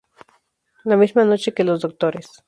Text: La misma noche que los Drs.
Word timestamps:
La 0.83 0.97
misma 0.97 1.23
noche 1.25 1.53
que 1.53 1.63
los 1.63 1.81
Drs. 1.83 2.31